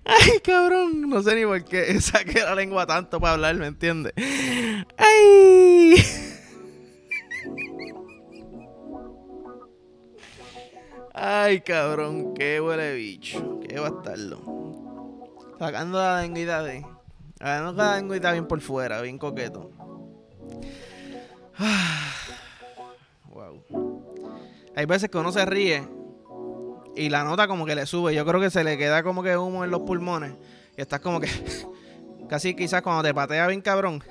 Ay, 0.05 0.41
cabrón, 0.43 1.09
no 1.09 1.23
sé 1.23 1.35
ni 1.35 1.45
por 1.45 1.65
qué 1.65 2.01
saqué 2.01 2.41
la 2.41 2.55
lengua 2.55 2.87
tanto 2.87 3.21
para 3.21 3.35
hablar, 3.35 3.55
¿me 3.57 3.67
entiendes? 3.67 4.13
Ay. 4.97 5.64
Ay, 11.27 11.63
cabrón, 11.63 12.35
qué 12.35 12.61
huele 12.61 12.93
bicho, 12.93 13.59
qué 13.67 13.81
bastardo. 13.81 14.43
Sacando 15.59 15.99
la 15.99 16.21
lengüita 16.21 16.63
de. 16.63 16.85
Sacando 17.39 17.73
la 17.73 17.97
lengüita 17.97 18.31
bien 18.33 18.47
por 18.47 18.61
fuera, 18.61 19.01
bien 19.01 19.17
coqueto. 19.17 19.71
wow. 23.31 23.65
Hay 24.77 24.85
veces 24.85 25.09
que 25.09 25.17
uno 25.17 25.33
se 25.33 25.47
ríe 25.47 25.89
y 26.95 27.09
la 27.09 27.25
nota 27.25 27.49
como 27.49 27.65
que 27.65 27.75
le 27.75 27.87
sube. 27.87 28.15
Yo 28.15 28.27
creo 28.27 28.39
que 28.39 28.51
se 28.51 28.63
le 28.63 28.77
queda 28.77 29.03
como 29.03 29.23
que 29.23 29.35
humo 29.35 29.65
en 29.65 29.71
los 29.71 29.81
pulmones. 29.81 30.35
Y 30.77 30.83
estás 30.83 31.01
como 31.01 31.21
que. 31.21 31.31
casi 32.29 32.55
quizás 32.55 32.83
cuando 32.83 33.03
te 33.03 33.15
patea 33.15 33.47
bien 33.47 33.63
cabrón. 33.63 34.05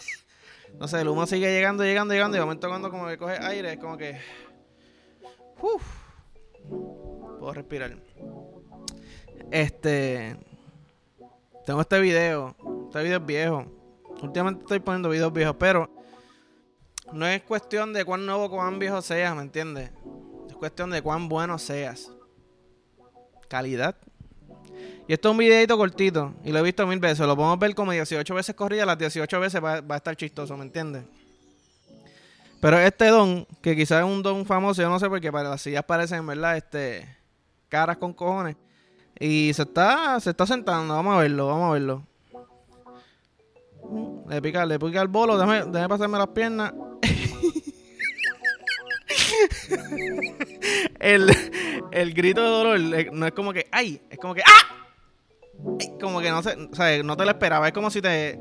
no 0.80 0.88
sé, 0.88 1.02
el 1.02 1.08
humo 1.08 1.26
sigue 1.26 1.52
llegando, 1.52 1.84
llegando, 1.84 2.14
llegando. 2.14 2.38
Y 2.38 2.40
de 2.40 2.46
momento 2.46 2.70
cuando 2.70 2.90
como 2.90 3.06
que 3.06 3.18
coge 3.18 3.36
aire, 3.38 3.74
es 3.74 3.78
como 3.78 3.98
que. 3.98 4.18
Uf, 5.60 6.07
puedo 6.68 7.52
respirar. 7.52 7.96
Este. 9.50 10.36
Tengo 11.66 11.80
este 11.80 12.00
video. 12.00 12.56
Este 12.86 13.02
video 13.02 13.18
es 13.18 13.26
viejo. 13.26 13.66
Últimamente 14.22 14.62
estoy 14.62 14.80
poniendo 14.80 15.08
videos 15.10 15.32
viejos, 15.32 15.56
pero 15.58 15.90
no 17.12 17.26
es 17.26 17.42
cuestión 17.42 17.92
de 17.92 18.04
cuán 18.04 18.26
nuevo 18.26 18.44
o 18.44 18.50
cuán 18.50 18.78
viejo 18.78 19.00
seas, 19.00 19.34
¿me 19.34 19.42
entiendes? 19.42 19.90
Es 20.48 20.56
cuestión 20.56 20.90
de 20.90 21.02
cuán 21.02 21.28
bueno 21.28 21.58
seas. 21.58 22.10
Calidad. 23.48 23.96
Y 25.06 25.14
esto 25.14 25.28
es 25.28 25.32
un 25.32 25.38
videito 25.38 25.76
cortito. 25.78 26.34
Y 26.44 26.52
lo 26.52 26.58
he 26.58 26.62
visto 26.62 26.86
mil 26.86 26.98
veces. 26.98 27.26
Lo 27.26 27.34
podemos 27.34 27.58
ver 27.58 27.74
como 27.74 27.92
18 27.92 28.34
veces 28.34 28.54
corrida. 28.54 28.84
Las 28.84 28.98
18 28.98 29.40
veces 29.40 29.64
va, 29.64 29.80
va 29.80 29.94
a 29.94 29.98
estar 29.98 30.16
chistoso, 30.16 30.56
¿me 30.56 30.64
entiendes? 30.64 31.04
Pero 32.60 32.78
este 32.78 33.06
don, 33.06 33.46
que 33.62 33.76
quizás 33.76 34.04
es 34.04 34.10
un 34.10 34.22
don 34.22 34.44
famoso, 34.44 34.82
yo 34.82 34.88
no 34.88 34.98
sé 34.98 35.08
por 35.08 35.20
qué 35.20 35.30
para 35.30 35.50
las 35.50 35.62
sillas 35.62 35.84
parecen, 35.84 36.26
¿verdad? 36.26 36.56
Este. 36.56 37.16
Caras 37.68 37.98
con 37.98 38.12
cojones. 38.12 38.56
Y 39.18 39.52
se 39.54 39.62
está, 39.62 40.20
se 40.20 40.30
está 40.30 40.46
sentando. 40.46 40.94
Vamos 40.94 41.16
a 41.16 41.18
verlo, 41.18 41.48
vamos 41.48 41.70
a 41.70 41.72
verlo. 41.72 42.04
Le 44.28 44.42
pica, 44.42 44.66
le 44.66 44.78
pica 44.78 45.02
el 45.02 45.08
bolo. 45.08 45.36
Déjame, 45.36 45.64
déjame 45.70 45.88
pasarme 45.88 46.18
las 46.18 46.28
piernas. 46.28 46.72
el, 51.00 51.30
el 51.90 52.14
grito 52.14 52.42
de 52.42 52.48
dolor 52.48 52.78
eh, 52.94 53.10
no 53.12 53.26
es 53.26 53.32
como 53.32 53.52
que 53.52 53.66
¡ay! 53.70 54.00
Es 54.10 54.18
como 54.18 54.34
que 54.34 54.42
¡ah! 54.42 54.88
Como 56.00 56.20
que 56.20 56.30
no 56.30 56.42
sé, 56.42 56.56
o 56.70 56.74
sea, 56.74 57.02
no 57.02 57.16
te 57.16 57.24
lo 57.24 57.30
esperaba. 57.30 57.66
Es 57.66 57.72
como 57.72 57.90
si 57.90 58.00
te 58.00 58.38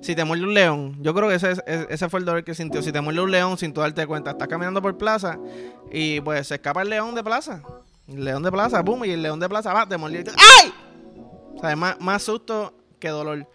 si 0.00 0.14
te 0.14 0.24
muerde 0.24 0.44
un 0.44 0.54
león. 0.54 0.96
Yo 1.00 1.14
creo 1.14 1.28
que 1.28 1.34
ese, 1.34 1.54
ese 1.66 2.08
fue 2.08 2.20
el 2.20 2.26
dolor 2.26 2.44
que 2.44 2.54
sintió. 2.54 2.82
Si 2.82 2.92
te 2.92 3.00
muerde 3.00 3.20
un 3.20 3.30
león 3.30 3.58
sin 3.58 3.72
tú 3.72 3.80
darte 3.80 4.06
cuenta. 4.06 4.30
Estás 4.30 4.48
caminando 4.48 4.80
por 4.80 4.96
plaza 4.96 5.38
y 5.90 6.20
pues 6.20 6.46
se 6.46 6.56
escapa 6.56 6.82
el 6.82 6.90
león 6.90 7.14
de 7.14 7.24
plaza. 7.24 7.62
El 8.06 8.24
león 8.24 8.42
de 8.42 8.50
plaza, 8.50 8.80
boom, 8.82 9.04
y 9.04 9.10
el 9.10 9.22
león 9.22 9.38
de 9.38 9.48
plaza 9.48 9.72
va, 9.72 9.86
te 9.86 9.98
mordió. 9.98 10.22
¡Ay! 10.60 10.72
O 11.54 11.60
sea, 11.60 11.76
más, 11.76 12.00
más 12.00 12.22
susto 12.22 12.72
que 12.98 13.08
dolor. 13.08 13.46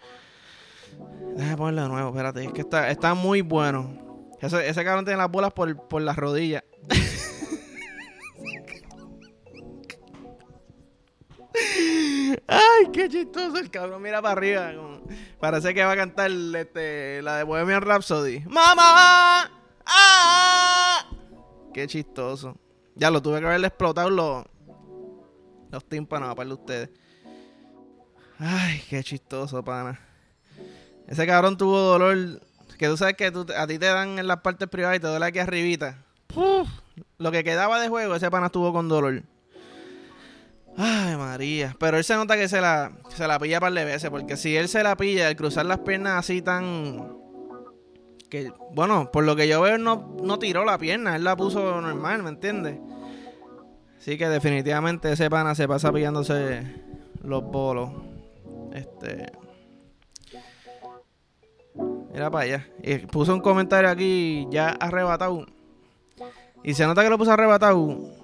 Déjame 1.36 1.56
ponerlo 1.56 1.82
de 1.82 1.88
nuevo, 1.88 2.08
espérate. 2.10 2.44
Es 2.44 2.52
que 2.52 2.60
está, 2.60 2.90
está 2.90 3.14
muy 3.14 3.40
bueno. 3.40 4.28
Ese, 4.40 4.68
ese 4.68 4.84
cabrón 4.84 5.04
tiene 5.04 5.18
las 5.18 5.30
bolas 5.30 5.52
por, 5.52 5.88
por 5.88 6.02
las 6.02 6.16
rodillas. 6.16 6.62
Ay, 12.46 12.90
qué 12.92 13.08
chistoso 13.08 13.56
el 13.56 13.70
cabrón. 13.70 14.02
Mira 14.02 14.20
para 14.20 14.32
arriba. 14.32 14.72
parece 15.40 15.74
que 15.74 15.84
va 15.84 15.92
a 15.92 15.96
cantar 15.96 16.30
este, 16.30 17.22
la 17.22 17.38
de 17.38 17.44
Bohemian 17.44 17.82
Rhapsody. 17.82 18.40
¡Mamá! 18.46 19.50
¡Ah! 19.86 21.06
Qué 21.72 21.86
chistoso. 21.86 22.56
Ya 22.94 23.10
lo 23.10 23.20
tuve 23.22 23.40
que 23.40 23.46
haberle 23.46 23.66
explotado 23.66 24.10
los, 24.10 24.44
los 25.70 25.84
tímpanos 25.88 26.34
para 26.34 26.52
ustedes. 26.52 26.90
Ay, 28.38 28.82
qué 28.88 29.02
chistoso, 29.02 29.64
pana. 29.64 29.98
Ese 31.06 31.26
cabrón 31.26 31.56
tuvo 31.56 31.78
dolor. 31.78 32.40
Que 32.78 32.88
tú 32.88 32.96
sabes 32.96 33.16
que 33.16 33.26
a 33.26 33.66
ti 33.66 33.78
te 33.78 33.86
dan 33.86 34.18
en 34.18 34.26
las 34.26 34.38
partes 34.38 34.68
privadas 34.68 34.96
y 34.96 35.00
te 35.00 35.06
duele 35.06 35.26
aquí 35.26 35.38
arribita. 35.38 36.04
lo 37.18 37.30
que 37.30 37.44
quedaba 37.44 37.80
de 37.80 37.88
juego, 37.88 38.14
ese 38.14 38.30
pana 38.30 38.46
estuvo 38.46 38.72
con 38.72 38.88
dolor. 38.88 39.22
Ay, 40.76 41.16
María. 41.16 41.76
Pero 41.78 41.98
él 41.98 42.04
se 42.04 42.14
nota 42.14 42.36
que 42.36 42.48
se 42.48 42.60
la, 42.60 42.92
se 43.08 43.26
la 43.26 43.38
pilla 43.38 43.60
par 43.60 43.72
de 43.72 43.84
veces. 43.84 44.10
Porque 44.10 44.36
si 44.36 44.56
él 44.56 44.68
se 44.68 44.82
la 44.82 44.96
pilla 44.96 45.28
al 45.28 45.36
cruzar 45.36 45.66
las 45.66 45.78
piernas 45.78 46.18
así 46.18 46.42
tan. 46.42 47.16
Que, 48.28 48.52
bueno, 48.72 49.10
por 49.12 49.24
lo 49.24 49.36
que 49.36 49.46
yo 49.46 49.60
veo, 49.60 49.78
no, 49.78 50.16
no 50.22 50.38
tiró 50.38 50.64
la 50.64 50.78
pierna. 50.78 51.16
Él 51.16 51.24
la 51.24 51.36
puso 51.36 51.80
normal, 51.80 52.22
¿me 52.22 52.30
entiendes? 52.30 52.78
Así 53.98 54.18
que 54.18 54.28
definitivamente 54.28 55.12
ese 55.12 55.30
pana 55.30 55.54
se 55.54 55.68
pasa 55.68 55.92
pillándose 55.92 56.62
los 57.22 57.44
bolos. 57.44 57.90
Este. 58.72 59.32
Mira 62.12 62.30
para 62.30 62.44
allá. 62.44 62.68
Y 62.82 62.98
puso 62.98 63.32
un 63.34 63.40
comentario 63.40 63.88
aquí 63.88 64.46
ya 64.50 64.68
arrebatado. 64.68 65.46
Y 66.62 66.74
se 66.74 66.86
nota 66.86 67.02
que 67.02 67.10
lo 67.10 67.18
puso 67.18 67.32
arrebatado. 67.32 68.23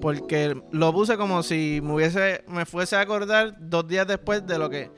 Porque 0.00 0.60
lo 0.70 0.92
puse 0.92 1.16
como 1.16 1.42
si 1.42 1.80
me 1.82 1.94
hubiese, 1.94 2.44
me 2.46 2.66
fuese 2.66 2.96
a 2.96 3.00
acordar 3.00 3.56
dos 3.58 3.86
días 3.86 4.06
después 4.06 4.46
de 4.46 4.58
lo 4.58 4.70
que, 4.70 4.90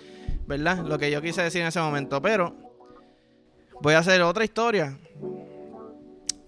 ¿verdad? 0.47 0.85
Lo 0.85 0.99
que 0.99 1.11
yo 1.11 1.23
quise 1.23 1.43
decir 1.43 1.63
en 1.63 1.69
ese 1.69 1.81
momento. 1.81 2.21
Pero 2.21 2.55
voy 3.81 3.95
a 3.95 3.99
hacer 3.99 4.21
otra 4.23 4.45
historia. 4.45 4.99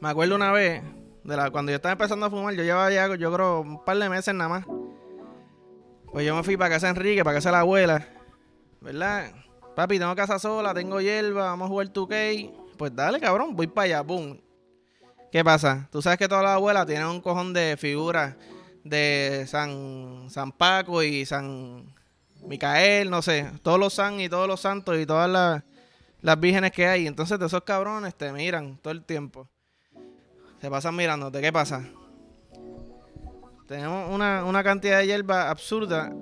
Me 0.00 0.08
acuerdo 0.08 0.34
una 0.34 0.52
vez, 0.52 0.82
de 1.24 1.36
la, 1.36 1.50
cuando 1.50 1.72
yo 1.72 1.76
estaba 1.76 1.92
empezando 1.92 2.26
a 2.26 2.30
fumar, 2.30 2.54
yo 2.54 2.62
llevaba 2.62 2.90
ya, 2.90 3.14
yo 3.16 3.32
creo, 3.32 3.60
un 3.60 3.84
par 3.84 3.96
de 3.96 4.08
meses 4.08 4.34
nada 4.34 4.48
más. 4.48 4.66
Pues 6.12 6.26
yo 6.26 6.34
me 6.34 6.42
fui 6.42 6.56
para 6.56 6.70
casa 6.70 6.86
de 6.86 6.90
Enrique, 6.92 7.24
para 7.24 7.36
casa 7.36 7.48
de 7.48 7.54
la 7.54 7.60
abuela. 7.60 8.08
¿Verdad? 8.80 9.32
Papi, 9.74 9.98
tengo 9.98 10.14
casa 10.14 10.38
sola, 10.38 10.72
tengo 10.72 11.00
hierba, 11.00 11.46
vamos 11.46 11.66
a 11.66 11.68
jugar 11.68 11.88
2K. 11.88 12.52
Pues 12.76 12.94
dale, 12.94 13.20
cabrón, 13.20 13.56
voy 13.56 13.66
para 13.66 13.84
allá, 13.84 14.00
boom. 14.02 14.40
¿Qué 15.36 15.44
pasa? 15.44 15.86
Tú 15.92 16.00
sabes 16.00 16.18
que 16.18 16.28
todas 16.28 16.42
las 16.42 16.52
abuelas 16.52 16.86
tienen 16.86 17.08
un 17.08 17.20
cojón 17.20 17.52
de 17.52 17.76
figuras 17.76 18.34
de 18.82 19.44
San, 19.46 20.30
San 20.30 20.50
Paco 20.50 21.02
y 21.02 21.26
San 21.26 21.94
Micael, 22.46 23.10
no 23.10 23.20
sé, 23.20 23.46
todos 23.62 23.78
los 23.78 23.92
san 23.92 24.18
y 24.18 24.30
todos 24.30 24.48
los 24.48 24.62
santos 24.62 24.98
y 24.98 25.04
todas 25.04 25.28
las, 25.28 25.62
las 26.22 26.40
vírgenes 26.40 26.72
que 26.72 26.86
hay. 26.86 27.06
Entonces, 27.06 27.38
de 27.38 27.44
esos 27.44 27.62
cabrones 27.64 28.14
te 28.14 28.32
miran 28.32 28.78
todo 28.78 28.92
el 28.92 29.04
tiempo. 29.04 29.46
Se 30.62 30.70
pasan 30.70 30.96
mirándote. 30.96 31.42
¿Qué 31.42 31.52
pasa? 31.52 31.84
Tenemos 33.68 34.10
una, 34.10 34.42
una 34.42 34.64
cantidad 34.64 35.00
de 35.00 35.06
hierba 35.06 35.50
absurda 35.50 36.14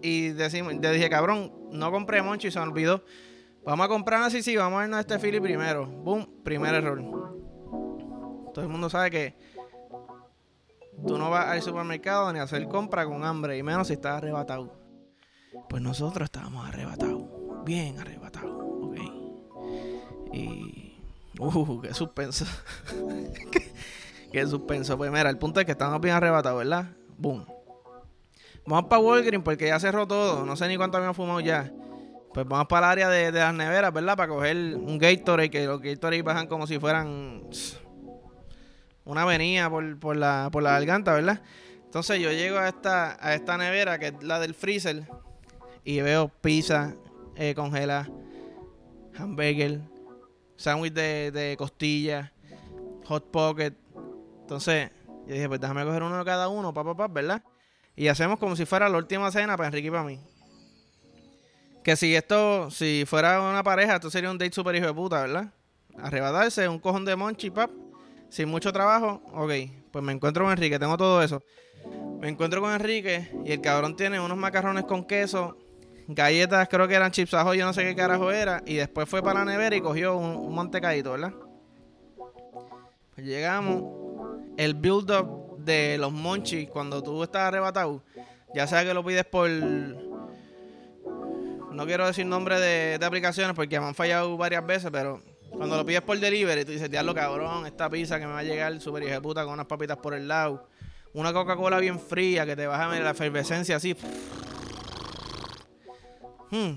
y 0.00 0.28
decimos, 0.28 0.72
le 0.72 0.92
dije, 0.92 1.10
cabrón, 1.10 1.52
no 1.72 1.92
compré 1.92 2.22
moncho 2.22 2.48
y 2.48 2.50
se 2.50 2.58
me 2.58 2.64
olvidó. 2.64 3.04
Vamos 3.66 3.84
a 3.84 3.88
comprar 3.90 4.22
así, 4.22 4.42
sí, 4.42 4.56
vamos 4.56 4.78
a 4.78 4.80
vernos 4.80 5.00
este 5.00 5.18
Philly 5.18 5.40
primero. 5.40 5.84
Boom, 5.84 6.26
primer 6.42 6.74
error. 6.74 7.21
Todo 8.52 8.64
el 8.64 8.70
mundo 8.70 8.90
sabe 8.90 9.10
que 9.10 9.34
tú 11.06 11.18
no 11.18 11.30
vas 11.30 11.46
al 11.46 11.62
supermercado 11.62 12.32
ni 12.32 12.38
a 12.38 12.42
hacer 12.42 12.66
compra 12.68 13.04
con 13.06 13.24
hambre, 13.24 13.56
y 13.56 13.62
menos 13.62 13.88
si 13.88 13.94
estás 13.94 14.18
arrebatado. 14.18 14.72
Pues 15.68 15.82
nosotros 15.82 16.26
estábamos 16.26 16.66
arrebatados, 16.66 17.22
bien 17.64 17.98
arrebatados, 17.98 18.52
ok. 18.52 18.96
Y. 20.32 20.98
Uh, 21.38 21.80
qué 21.80 21.94
suspenso. 21.94 22.44
qué, 24.32 24.46
suspenso. 24.46 24.96
Pues 24.96 25.10
mira, 25.10 25.30
el 25.30 25.38
punto 25.38 25.60
es 25.60 25.66
que 25.66 25.72
estamos 25.72 26.00
bien 26.00 26.14
arrebatados, 26.14 26.58
¿verdad? 26.58 26.90
Boom. 27.16 27.46
Vamos 28.66 28.88
para 28.88 29.00
Walgreens 29.00 29.44
porque 29.44 29.66
ya 29.66 29.80
cerró 29.80 30.06
todo. 30.06 30.44
No 30.44 30.56
sé 30.56 30.68
ni 30.68 30.76
cuánto 30.76 30.98
habíamos 30.98 31.16
fumado 31.16 31.40
ya. 31.40 31.72
Pues 32.32 32.46
vamos 32.46 32.66
para 32.66 32.86
el 32.86 32.92
área 32.92 33.08
de, 33.08 33.32
las 33.32 33.54
neveras, 33.54 33.92
¿verdad? 33.92 34.16
Para 34.16 34.28
coger 34.28 34.56
un 34.56 34.98
Gatorade, 34.98 35.50
que 35.50 35.66
los 35.66 35.80
Gatorade 35.80 36.22
bajan 36.22 36.46
como 36.46 36.66
si 36.66 36.78
fueran 36.78 37.42
una 39.04 39.22
avenida 39.22 39.68
por, 39.70 40.16
la, 40.16 40.48
por 40.52 40.62
la 40.62 40.72
garganta, 40.72 41.14
¿verdad? 41.14 41.42
Entonces 41.84 42.20
yo 42.20 42.30
llego 42.32 42.58
a 42.58 42.68
esta, 42.68 43.16
a 43.20 43.34
esta 43.34 43.58
nevera, 43.58 43.98
que 43.98 44.08
es 44.08 44.22
la 44.22 44.40
del 44.40 44.54
freezer, 44.54 45.06
y 45.84 46.00
veo 46.00 46.28
pizza 46.28 46.94
eh, 47.36 47.54
congelada, 47.54 48.08
hamburger, 49.16 49.80
sándwich 50.56 50.92
de, 50.92 51.30
de 51.30 51.56
costilla, 51.56 52.32
hot 53.04 53.30
pocket. 53.30 53.74
Entonces 54.40 54.90
yo 55.26 55.34
dije, 55.34 55.48
pues 55.48 55.60
déjame 55.60 55.84
coger 55.84 56.02
uno 56.02 56.18
de 56.18 56.24
cada 56.24 56.48
uno, 56.48 56.72
papá, 56.72 56.94
papá, 56.94 57.12
¿verdad? 57.12 57.42
Y 57.94 58.08
hacemos 58.08 58.38
como 58.38 58.56
si 58.56 58.64
fuera 58.64 58.88
la 58.88 58.96
última 58.96 59.30
cena 59.30 59.56
para 59.56 59.68
Enrique 59.68 59.88
y 59.88 59.90
para 59.90 60.04
mí. 60.04 60.18
Que 61.84 61.96
si 61.96 62.14
esto, 62.14 62.70
si 62.70 63.04
fuera 63.06 63.40
una 63.42 63.62
pareja, 63.62 63.96
esto 63.96 64.08
sería 64.08 64.30
un 64.30 64.38
date 64.38 64.52
super 64.52 64.74
hijo 64.74 64.86
de 64.86 64.94
puta, 64.94 65.20
¿verdad? 65.20 65.52
Arrebatarse, 65.98 66.68
un 66.68 66.78
cojón 66.78 67.04
de 67.04 67.16
monchi, 67.16 67.50
pap, 67.50 67.70
sin 68.32 68.48
mucho 68.48 68.72
trabajo, 68.72 69.20
ok. 69.34 69.52
Pues 69.92 70.02
me 70.02 70.10
encuentro 70.12 70.44
con 70.44 70.52
Enrique, 70.52 70.78
tengo 70.78 70.96
todo 70.96 71.22
eso. 71.22 71.42
Me 72.18 72.28
encuentro 72.30 72.62
con 72.62 72.72
Enrique 72.72 73.30
y 73.44 73.52
el 73.52 73.60
cabrón 73.60 73.94
tiene 73.94 74.18
unos 74.18 74.38
macarrones 74.38 74.84
con 74.84 75.04
queso, 75.04 75.58
galletas, 76.08 76.66
creo 76.68 76.88
que 76.88 76.94
eran 76.94 77.10
chips 77.10 77.34
ajo, 77.34 77.52
yo 77.52 77.66
no 77.66 77.74
sé 77.74 77.82
qué 77.84 77.94
carajo 77.94 78.30
era. 78.30 78.62
Y 78.64 78.76
después 78.76 79.06
fue 79.06 79.22
para 79.22 79.40
la 79.40 79.44
nevera 79.44 79.76
y 79.76 79.82
cogió 79.82 80.16
un, 80.16 80.36
un 80.36 80.70
¿verdad? 80.70 81.34
Pues 83.14 83.26
llegamos, 83.26 83.82
el 84.56 84.74
build-up 84.74 85.58
de 85.58 85.98
los 85.98 86.10
monchis 86.10 86.70
cuando 86.70 87.02
tú 87.02 87.22
estás 87.22 87.42
arrebatado, 87.48 88.02
ya 88.54 88.66
sea 88.66 88.82
que 88.82 88.94
lo 88.94 89.04
pides 89.04 89.26
por. 89.26 89.50
No 91.70 91.86
quiero 91.86 92.06
decir 92.06 92.24
nombre 92.24 92.58
de, 92.58 92.98
aplicaciones 93.04 93.54
porque 93.54 93.78
me 93.78 93.86
han 93.86 93.94
fallado 93.94 94.38
varias 94.38 94.64
veces, 94.64 94.90
pero 94.90 95.20
Cuando 95.52 95.76
lo 95.76 95.84
pides 95.84 96.02
por 96.02 96.18
delivery, 96.18 96.64
tú 96.64 96.72
dices, 96.72 96.90
diablo 96.90 97.14
cabrón, 97.14 97.66
esta 97.66 97.88
pizza 97.90 98.18
que 98.18 98.26
me 98.26 98.32
va 98.32 98.38
a 98.38 98.44
llegar 98.44 98.80
súper 98.80 99.02
hija 99.04 99.20
puta 99.20 99.44
con 99.44 99.54
unas 99.54 99.66
papitas 99.66 99.98
por 99.98 100.14
el 100.14 100.26
lado. 100.26 100.68
Una 101.14 101.32
Coca-Cola 101.32 101.78
bien 101.78 102.00
fría 102.00 102.46
que 102.46 102.56
te 102.56 102.66
baja 102.66 102.88
la 102.88 103.10
efervescencia 103.10 103.76
así. 103.76 103.94
Hmm. 106.50 106.72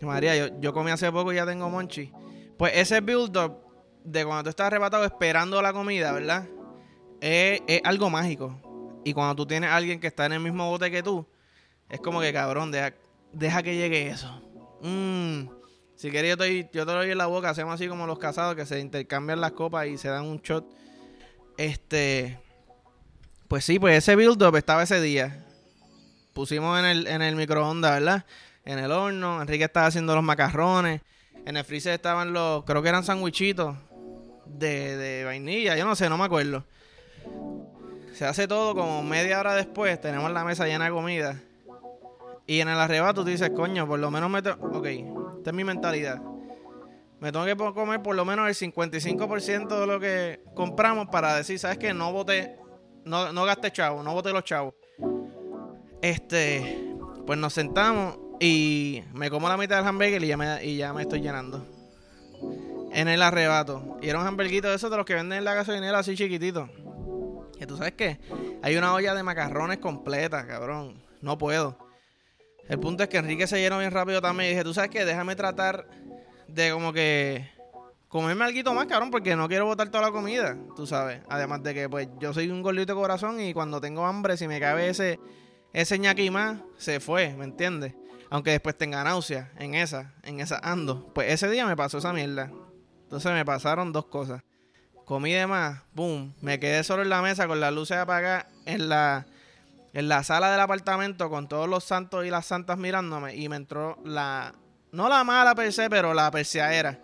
María, 0.00 0.36
yo, 0.36 0.60
yo 0.60 0.72
comí 0.72 0.90
hace 0.90 1.10
poco 1.12 1.32
y 1.32 1.36
ya 1.36 1.44
tengo 1.44 1.68
monchi. 1.68 2.12
Pues 2.56 2.72
ese 2.76 3.00
build-up 3.00 3.58
de 4.04 4.24
cuando 4.24 4.44
tú 4.44 4.50
estás 4.50 4.68
arrebatado 4.68 5.04
esperando 5.04 5.60
la 5.60 5.72
comida, 5.72 6.12
¿verdad? 6.12 6.46
Es, 7.20 7.60
algo 7.84 8.10
mágico. 8.10 8.58
Y 9.04 9.12
cuando 9.12 9.34
tú 9.36 9.46
tienes 9.46 9.70
a 9.70 9.76
alguien 9.76 10.00
que 10.00 10.06
está 10.06 10.26
en 10.26 10.32
el 10.32 10.40
mismo 10.40 10.68
bote 10.68 10.90
que 10.90 11.02
tú, 11.02 11.26
es 11.88 12.00
como 12.00 12.20
que 12.20 12.32
cabrón, 12.32 12.70
deja, 12.70 12.94
deja 13.32 13.62
que 13.62 13.76
llegue 13.76 14.08
eso. 14.08 14.42
Mmm. 14.82 15.59
Si 16.00 16.10
quieres, 16.10 16.30
yo, 16.30 16.38
te, 16.38 16.70
yo 16.72 16.86
te 16.86 16.92
lo 16.92 16.94
doy 16.94 17.10
en 17.10 17.18
la 17.18 17.26
boca. 17.26 17.50
Hacemos 17.50 17.74
así 17.74 17.86
como 17.86 18.06
los 18.06 18.18
casados 18.18 18.56
que 18.56 18.64
se 18.64 18.80
intercambian 18.80 19.38
las 19.38 19.52
copas 19.52 19.86
y 19.86 19.98
se 19.98 20.08
dan 20.08 20.24
un 20.24 20.38
shot. 20.38 20.64
Este. 21.58 22.38
Pues 23.48 23.66
sí, 23.66 23.78
pues 23.78 23.98
ese 23.98 24.16
build-up 24.16 24.56
estaba 24.56 24.82
ese 24.82 24.98
día. 25.02 25.44
Pusimos 26.32 26.78
en 26.78 27.20
el, 27.20 27.36
microondas, 27.36 28.00
¿verdad? 28.00 28.24
En 28.64 28.78
el 28.78 28.90
horno. 28.92 29.42
Enrique 29.42 29.64
estaba 29.64 29.88
haciendo 29.88 30.14
los 30.14 30.24
macarrones. 30.24 31.02
En 31.44 31.58
el 31.58 31.64
freezer 31.64 31.92
estaban 31.92 32.32
los, 32.32 32.64
creo 32.64 32.82
que 32.82 32.88
eran 32.88 33.04
sandwichitos 33.04 33.76
de, 34.46 34.96
de 34.96 35.24
vainilla. 35.24 35.76
Yo 35.76 35.84
no 35.84 35.94
sé, 35.96 36.08
no 36.08 36.16
me 36.16 36.24
acuerdo. 36.24 36.64
Se 38.14 38.24
hace 38.24 38.48
todo 38.48 38.74
como 38.74 39.02
media 39.02 39.38
hora 39.38 39.54
después. 39.54 40.00
Tenemos 40.00 40.32
la 40.32 40.44
mesa 40.44 40.66
llena 40.66 40.86
de 40.86 40.92
comida. 40.92 41.38
Y 42.46 42.60
en 42.60 42.68
el 42.68 42.78
arrebato 42.78 43.22
tú 43.22 43.28
dices, 43.28 43.50
coño, 43.50 43.86
por 43.86 43.98
lo 43.98 44.10
menos 44.10 44.30
me... 44.30 44.38
Ok, 44.38 44.86
esta 45.40 45.50
es 45.50 45.56
mi 45.56 45.64
mentalidad. 45.64 46.20
Me 47.18 47.32
tengo 47.32 47.46
que 47.46 47.56
comer 47.56 48.02
por 48.02 48.14
lo 48.14 48.26
menos 48.26 48.46
el 48.46 48.72
55% 48.72 49.80
de 49.80 49.86
lo 49.86 49.98
que 49.98 50.42
compramos 50.54 51.08
para 51.08 51.34
decir, 51.34 51.58
¿sabes 51.58 51.78
qué? 51.78 51.94
No 51.94 52.12
boté, 52.12 52.58
no, 53.06 53.32
no 53.32 53.44
gasté 53.46 53.72
chavo, 53.72 54.02
no 54.02 54.12
boté 54.12 54.32
los 54.32 54.44
chavos. 54.44 54.74
Este, 56.02 56.94
pues 57.26 57.38
nos 57.38 57.54
sentamos 57.54 58.18
y 58.38 59.02
me 59.14 59.30
como 59.30 59.48
la 59.48 59.56
mitad 59.56 59.78
del 59.78 59.86
hamburger 59.86 60.22
y 60.22 60.26
ya 60.26 60.36
me, 60.36 60.62
y 60.62 60.76
ya 60.76 60.92
me 60.92 61.02
estoy 61.02 61.22
llenando. 61.22 61.66
En 62.92 63.08
el 63.08 63.22
arrebato. 63.22 63.96
Y 64.02 64.10
era 64.10 64.20
un 64.20 64.26
hamburguito 64.26 64.68
de 64.68 64.74
esos 64.74 64.90
de 64.90 64.98
los 64.98 65.06
que 65.06 65.14
venden 65.14 65.38
en 65.38 65.44
la 65.44 65.54
gasolinera 65.54 66.00
así 66.00 66.14
chiquitito. 66.16 66.68
Y 67.58 67.64
tú 67.64 67.78
sabes 67.78 67.92
qué? 67.92 68.18
Hay 68.62 68.76
una 68.76 68.92
olla 68.92 69.14
de 69.14 69.22
macarrones 69.22 69.78
completa, 69.78 70.46
cabrón. 70.46 71.02
No 71.22 71.38
puedo. 71.38 71.89
El 72.70 72.78
punto 72.78 73.02
es 73.02 73.08
que 73.08 73.18
Enrique 73.18 73.46
se 73.46 73.60
llenó 73.60 73.78
bien 73.78 73.90
rápido 73.90 74.22
también. 74.22 74.46
Y 74.46 74.50
dije, 74.52 74.64
tú 74.64 74.72
sabes 74.72 74.90
qué? 74.90 75.04
Déjame 75.04 75.36
tratar 75.36 75.86
de 76.48 76.70
como 76.70 76.92
que 76.92 77.50
comerme 78.08 78.44
algo 78.46 78.74
más, 78.74 78.86
cabrón, 78.86 79.10
porque 79.10 79.36
no 79.36 79.48
quiero 79.48 79.66
botar 79.66 79.90
toda 79.90 80.04
la 80.04 80.10
comida, 80.10 80.56
tú 80.74 80.86
sabes. 80.86 81.20
Además 81.28 81.62
de 81.62 81.74
que, 81.74 81.88
pues, 81.88 82.08
yo 82.18 82.32
soy 82.32 82.48
un 82.48 82.62
gordito 82.62 82.94
de 82.94 83.00
corazón 83.00 83.40
y 83.40 83.52
cuando 83.52 83.80
tengo 83.80 84.06
hambre, 84.06 84.36
si 84.36 84.48
me 84.48 84.58
cabe 84.58 84.88
ese, 84.88 85.20
ese 85.72 85.98
ñaqui 85.98 86.30
más, 86.30 86.60
se 86.78 87.00
fue, 87.00 87.34
¿me 87.36 87.44
entiendes? 87.44 87.94
aunque 88.30 88.52
después 88.52 88.78
tenga 88.78 89.02
náuseas 89.02 89.48
en 89.58 89.74
esa, 89.74 90.14
en 90.22 90.40
esa 90.40 90.58
ando. 90.62 91.12
Pues 91.12 91.32
ese 91.32 91.50
día 91.50 91.66
me 91.66 91.76
pasó 91.76 91.98
esa 91.98 92.12
mierda. 92.12 92.50
Entonces 93.02 93.32
me 93.32 93.44
pasaron 93.44 93.92
dos 93.92 94.06
cosas. 94.06 94.42
Comí 95.04 95.32
de 95.32 95.48
más, 95.48 95.82
boom, 95.92 96.32
me 96.40 96.60
quedé 96.60 96.84
solo 96.84 97.02
en 97.02 97.08
la 97.08 97.20
mesa 97.20 97.48
con 97.48 97.58
las 97.58 97.74
luces 97.74 97.96
apagadas 97.96 98.46
en 98.64 98.88
la, 98.88 99.26
en 99.92 100.08
la 100.08 100.22
sala 100.22 100.50
del 100.50 100.60
apartamento 100.60 101.30
con 101.30 101.48
todos 101.48 101.68
los 101.68 101.84
santos 101.84 102.24
y 102.24 102.30
las 102.30 102.46
santas 102.46 102.78
mirándome 102.78 103.34
y 103.34 103.48
me 103.48 103.56
entró 103.56 103.98
la, 104.04 104.54
no 104.92 105.08
la 105.08 105.24
mala 105.24 105.54
per 105.54 105.72
se, 105.72 105.90
pero 105.90 106.14
la 106.14 106.30
perseadera. 106.30 107.00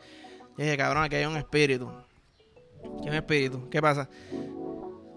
Y 0.56 0.62
dije, 0.62 0.76
cabrón, 0.76 1.04
aquí 1.04 1.16
hay 1.16 1.26
un 1.26 1.36
espíritu. 1.36 1.90
¿Qué 3.02 3.10
un 3.10 3.14
espíritu? 3.14 3.68
¿Qué 3.68 3.82
pasa? 3.82 4.08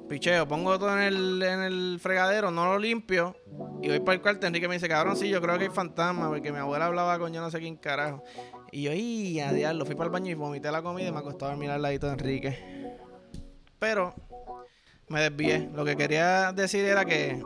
picheo, 0.10 0.48
pongo 0.48 0.78
todo 0.78 0.92
en 0.98 1.04
el, 1.04 1.42
en 1.42 1.60
el 1.62 2.00
fregadero, 2.02 2.52
no 2.52 2.66
lo 2.66 2.80
limpio 2.80 3.36
y 3.82 3.88
voy 3.88 4.00
para 4.00 4.16
el 4.16 4.22
cuarto. 4.22 4.48
Enrique 4.48 4.68
me 4.68 4.74
dice, 4.74 4.90
cabrón, 4.90 5.16
sí, 5.16 5.30
yo 5.30 5.40
creo 5.40 5.58
que 5.58 5.66
hay 5.66 5.70
fantasma 5.70 6.28
porque 6.28 6.52
mi 6.52 6.58
abuela 6.58 6.88
hablaba 6.88 7.18
con 7.20 7.32
yo 7.32 7.40
no 7.40 7.50
sé 7.50 7.60
quién 7.60 7.78
carajo. 7.78 8.24
Y 8.72 8.84
yo, 8.84 8.92
y 8.94 9.40
a 9.40 9.54
diablo, 9.54 9.86
fui 9.86 9.96
para 9.96 10.08
el 10.08 10.12
baño 10.12 10.32
y 10.32 10.34
vomité 10.34 10.72
la 10.72 10.82
comida 10.82 11.08
y 11.08 11.12
me 11.12 11.20
acostó 11.20 11.46
a 11.46 11.50
dormir 11.50 11.70
al 11.70 11.82
ladito 11.82 12.08
de 12.08 12.14
Enrique. 12.14 12.98
Pero 13.78 14.14
me 15.10 15.22
desvié. 15.22 15.70
Lo 15.74 15.84
que 15.84 15.98
quería 15.98 16.52
decir 16.54 16.86
era 16.86 17.06
que, 17.06 17.44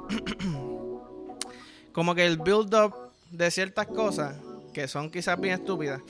como 1.93 2.13
que 2.13 2.25
el 2.25 2.37
build-up 2.37 2.93
de 3.31 3.49
ciertas 3.49 3.87
cosas 3.87 4.35
que 4.73 4.87
son 4.87 5.09
quizás 5.09 5.39
bien 5.39 5.55
estúpidas. 5.55 6.01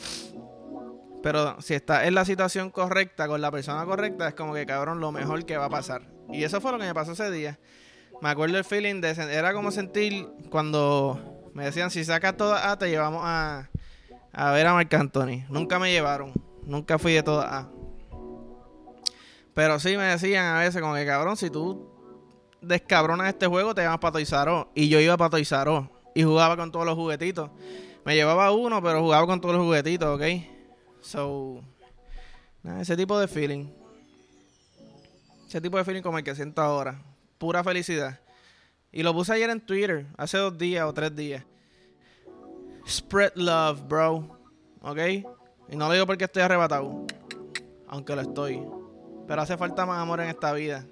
Pero 1.21 1.61
si 1.61 1.73
estás 1.73 2.05
en 2.05 2.15
la 2.15 2.25
situación 2.25 2.69
correcta, 2.69 3.27
con 3.27 3.39
la 3.39 3.49
persona 3.49 3.85
correcta, 3.85 4.27
es 4.27 4.33
como 4.33 4.53
que 4.53 4.65
cabrón, 4.65 4.99
lo 4.99 5.11
mejor 5.11 5.45
que 5.45 5.55
va 5.55 5.65
a 5.65 5.69
pasar. 5.69 6.01
Y 6.29 6.43
eso 6.43 6.59
fue 6.59 6.71
lo 6.71 6.79
que 6.79 6.85
me 6.85 6.93
pasó 6.93 7.13
ese 7.13 7.31
día. 7.31 7.59
Me 8.21 8.29
acuerdo 8.29 8.57
el 8.57 8.65
feeling 8.65 9.01
de. 9.01 9.11
Era 9.11 9.53
como 9.53 9.71
sentir 9.71 10.27
cuando 10.49 11.49
me 11.53 11.65
decían: 11.65 11.91
si 11.91 12.03
sacas 12.03 12.35
toda 12.35 12.71
A, 12.71 12.77
te 12.77 12.89
llevamos 12.89 13.21
a, 13.23 13.69
a 14.33 14.51
ver 14.51 14.67
a 14.67 14.73
Marc 14.73 14.93
Anthony. 14.93 15.45
Nunca 15.49 15.79
me 15.79 15.91
llevaron. 15.91 16.33
Nunca 16.65 16.99
fui 16.99 17.13
de 17.13 17.23
toda 17.23 17.57
A. 17.57 17.69
Pero 19.53 19.79
sí 19.79 19.97
me 19.97 20.03
decían 20.03 20.45
a 20.55 20.59
veces, 20.59 20.81
como 20.81 20.95
que 20.95 21.05
cabrón, 21.05 21.37
si 21.37 21.49
tú 21.49 21.89
descabronas 22.61 23.27
este 23.27 23.47
juego, 23.47 23.75
te 23.75 23.83
llamas 23.83 23.99
para 23.99 24.13
Toizaró. 24.13 24.71
Y 24.73 24.89
yo 24.89 24.99
iba 24.99 25.15
para 25.17 25.29
Toizaró. 25.31 25.89
Y 26.15 26.23
jugaba 26.23 26.57
con 26.57 26.71
todos 26.71 26.85
los 26.85 26.95
juguetitos. 26.95 27.49
Me 28.05 28.15
llevaba 28.15 28.51
uno, 28.51 28.81
pero 28.81 29.01
jugaba 29.01 29.25
con 29.25 29.39
todos 29.39 29.55
los 29.55 29.63
juguetitos, 29.63 30.15
¿ok? 30.15 30.23
So. 31.01 31.61
ese 32.79 32.97
tipo 32.97 33.19
de 33.19 33.27
feeling. 33.27 33.67
Ese 35.47 35.61
tipo 35.61 35.77
de 35.77 35.85
feeling 35.85 36.01
como 36.01 36.17
el 36.17 36.23
que 36.23 36.35
siento 36.35 36.61
ahora. 36.61 37.01
Pura 37.37 37.63
felicidad. 37.63 38.19
Y 38.91 39.03
lo 39.03 39.13
puse 39.13 39.33
ayer 39.33 39.49
en 39.49 39.59
Twitter, 39.59 40.05
hace 40.17 40.37
dos 40.37 40.57
días 40.57 40.85
o 40.85 40.93
tres 40.93 41.15
días. 41.15 41.43
Spread 42.87 43.33
love, 43.35 43.81
bro. 43.87 44.39
¿Ok? 44.81 44.99
Y 45.69 45.75
no 45.75 45.87
lo 45.87 45.93
digo 45.93 46.05
porque 46.05 46.25
estoy 46.25 46.43
arrebatado. 46.43 47.05
Aunque 47.87 48.15
lo 48.15 48.21
estoy. 48.21 48.61
Pero 49.27 49.41
hace 49.41 49.57
falta 49.57 49.85
más 49.85 49.99
amor 49.99 50.21
en 50.21 50.29
esta 50.29 50.53
vida. 50.53 50.85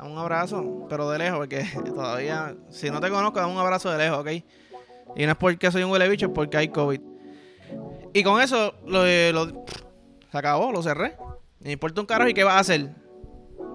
un 0.00 0.18
abrazo, 0.18 0.86
pero 0.88 1.10
de 1.10 1.18
lejos, 1.18 1.38
porque 1.38 1.64
todavía, 1.84 2.56
si 2.70 2.90
no 2.90 3.00
te 3.00 3.10
conozco, 3.10 3.40
dame 3.40 3.52
un 3.52 3.58
abrazo 3.58 3.90
de 3.90 3.98
lejos, 3.98 4.18
¿ok? 4.18 4.28
Y 5.16 5.24
no 5.24 5.32
es 5.32 5.36
porque 5.36 5.70
soy 5.70 5.82
un 5.82 5.90
huele 5.90 6.08
bicho, 6.08 6.26
es 6.26 6.32
porque 6.32 6.56
hay 6.56 6.68
COVID. 6.68 7.00
Y 8.12 8.22
con 8.22 8.40
eso 8.40 8.74
lo, 8.86 9.04
se 9.04 10.38
acabó, 10.38 10.72
lo 10.72 10.82
cerré. 10.82 11.16
Me 11.60 11.72
importa 11.72 12.00
un 12.00 12.06
carajo 12.06 12.30
y 12.30 12.34
qué 12.34 12.44
vas 12.44 12.54
a 12.54 12.60
hacer. 12.60 12.90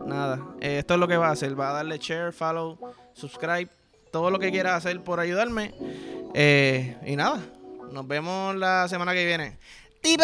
Nada. 0.06 0.39
Eh, 0.60 0.80
esto 0.80 0.95
es 0.95 0.99
lo 0.99 1.08
que 1.08 1.17
va 1.17 1.28
a 1.28 1.32
hacer. 1.32 1.60
Va 1.60 1.69
a 1.69 1.73
darle 1.73 1.97
share, 1.97 2.32
follow, 2.32 2.78
subscribe, 3.13 3.69
todo 4.12 4.32
lo 4.32 4.39
que 4.39 4.52
quiera 4.52 4.76
hacer 4.76 5.02
por 5.04 5.19
ayudarme. 5.19 5.73
Eh, 6.34 6.97
y 7.06 7.15
nada. 7.15 7.39
Nos 7.91 8.08
vemos 8.08 8.56
la 8.56 8.88
semana 8.88 9.13
que 9.13 9.26
viene. 9.26 9.58
¡Tipo! 10.02 10.23